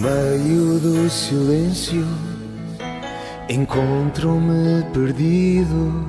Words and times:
meio 0.00 0.78
do 0.78 1.10
silêncio, 1.10 2.06
encontro-me 3.50 4.82
perdido. 4.94 6.06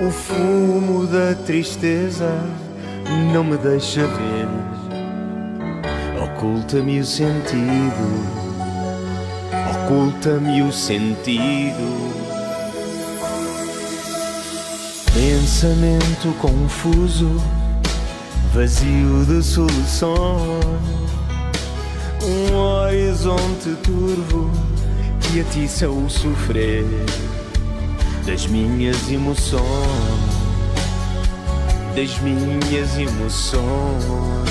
O 0.00 0.10
fumo 0.10 1.06
da 1.06 1.34
tristeza 1.44 2.32
não 3.34 3.44
me 3.44 3.58
deixa 3.58 4.06
ver, 4.06 4.48
oculta-me 6.22 7.00
o 7.00 7.04
sentido, 7.04 8.24
oculta-me 9.84 10.62
o 10.62 10.72
sentido. 10.72 12.08
Pensamento 15.12 16.32
confuso, 16.38 17.42
vazio 18.54 19.26
de 19.26 19.42
soluções 19.42 21.17
horizonte 23.28 23.76
turvo 23.82 24.50
que 25.20 25.40
atiça 25.40 25.88
o 25.88 26.08
sofrer 26.08 26.84
das 28.24 28.46
minhas 28.46 29.10
emoções, 29.10 29.62
das 31.94 32.18
minhas 32.20 32.96
emoções. 32.96 34.48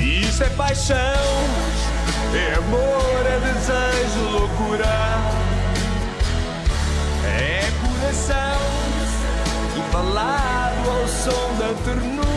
Isso 0.00 0.42
é 0.42 0.48
paixão, 0.50 0.96
é 2.34 2.54
amor, 2.54 3.26
é 3.26 3.38
desejo, 3.40 4.30
loucura, 4.30 4.86
é 7.26 7.70
coração 7.82 8.60
embalado 9.76 10.90
ao 10.90 11.06
som 11.06 11.54
da 11.58 11.74
ternura 11.84 12.30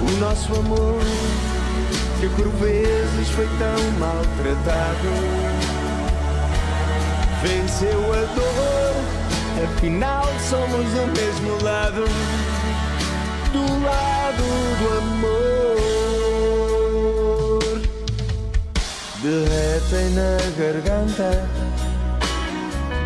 o 0.00 0.20
nosso 0.20 0.54
amor, 0.54 1.02
que 2.20 2.28
por 2.30 2.48
vezes 2.56 3.28
foi 3.30 3.46
tão 3.58 3.90
maltratado, 3.98 5.12
venceu 7.42 8.12
a 8.12 8.24
dor. 8.34 8.96
Afinal, 9.64 10.24
somos 10.48 10.86
do 10.90 11.06
mesmo 11.16 11.62
lado, 11.62 12.04
do 13.52 13.62
lado 13.84 14.44
do 14.78 14.86
amor. 14.98 16.08
Derretem 19.22 20.10
na 20.14 20.38
garganta 20.56 21.30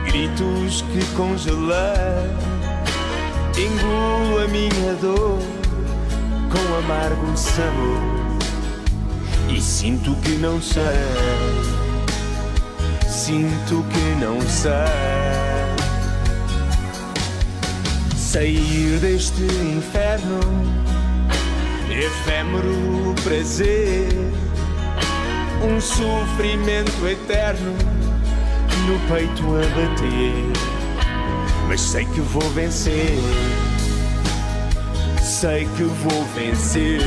gritos 0.06 0.82
que 0.92 1.04
congelar. 1.14 2.28
Engulo 3.58 4.38
a 4.42 4.48
minha 4.48 4.94
dor 4.94 5.38
com 6.50 6.74
amargo 6.78 7.36
sabor 7.36 8.31
e 9.54 9.60
sinto 9.60 10.14
que 10.16 10.30
não 10.36 10.60
sei, 10.60 10.82
sinto 13.06 13.84
que 13.90 14.24
não 14.24 14.40
sei. 14.48 14.72
Sair 18.16 18.98
deste 19.00 19.42
inferno, 19.42 20.40
efêmero 21.90 23.14
prazer, 23.22 24.08
um 25.62 25.78
sofrimento 25.78 27.06
eterno 27.06 27.76
no 28.86 28.98
peito 29.14 29.42
a 29.54 29.66
bater, 29.76 30.52
mas 31.68 31.80
sei 31.80 32.06
que 32.06 32.20
vou 32.22 32.48
vencer. 32.50 33.18
Sei 35.20 35.66
que 35.76 35.82
vou 35.82 36.24
vencer. 36.34 37.00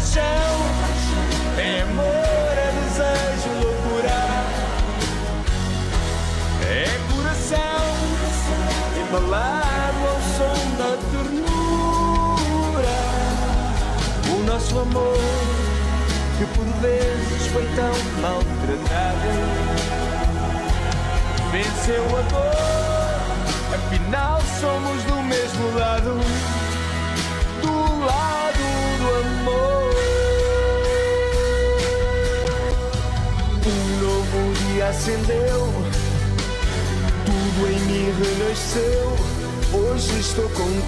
Paixão, 0.00 0.22
é 1.58 1.82
amor, 1.82 2.56
é 2.56 2.72
desejo, 2.80 3.50
loucura. 3.60 4.20
É 6.66 6.88
coração 7.12 7.84
embalado 8.98 10.02
ao 10.08 10.20
som 10.38 10.60
da 10.78 10.90
ternura. 11.10 12.98
O 14.32 14.36
nosso 14.46 14.78
amor, 14.78 15.20
que 16.38 16.46
por 16.46 16.68
vezes 16.80 17.46
foi 17.48 17.66
tão 17.76 17.94
maltratado, 18.22 19.30
venceu 21.52 22.04
a 22.16 22.22
dor. 22.22 22.56
Afinal 23.74 24.40
somos 24.60 25.02
do 25.04 25.22
mesmo 25.24 25.78
lado, 25.78 26.14
acendeu, 34.82 35.72
tudo 37.26 37.66
em 37.68 37.80
mim 37.80 38.12
renasceu. 38.18 39.16
Hoje 39.72 40.18
estou 40.20 40.48
contigo, 40.50 40.80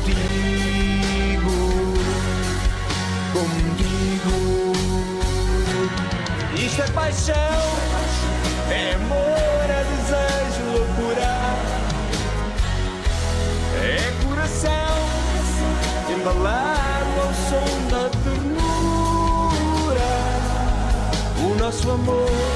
contigo. 3.33 4.73
Isto 6.57 6.83
é 6.83 6.89
paixão, 6.89 7.35
é 8.71 8.95
amor, 8.95 9.67
é 9.69 9.85
desejo, 9.85 10.63
loucura. 10.73 11.35
É 13.83 14.13
coração 14.27 14.97
embalado 16.09 17.21
ao 17.21 17.33
som 17.49 17.71
da 17.91 18.09
ternura. 18.25 18.63
O 21.45 21.55
nosso 21.59 21.91
amor, 21.91 22.52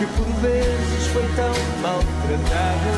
que 0.00 0.06
por 0.06 0.26
vezes 0.40 1.06
foi 1.08 1.22
tão 1.36 1.52
maltratado, 1.82 2.90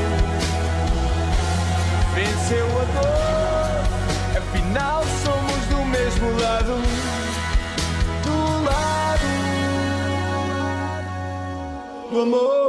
venceu 2.14 2.64
a 2.64 2.84
dor. 2.94 4.38
Afinal, 4.38 5.02
somos 5.24 5.66
do 5.66 5.84
mesmo 5.84 6.30
lado. 6.40 6.74
Do 8.22 8.64
lado 8.64 9.26
do 12.08 12.20
amor. 12.20 12.61